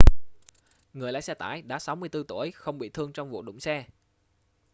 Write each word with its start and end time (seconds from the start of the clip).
người 0.93 1.11
lái 1.11 1.21
xe 1.21 1.33
tải 1.33 1.61
đã 1.61 1.79
64 1.79 2.23
tuổi 2.27 2.51
không 2.51 2.77
bị 2.77 2.89
thương 2.89 3.13
trong 3.13 3.29
vụ 3.29 3.41
đụng 3.41 3.59
xe 3.59 3.85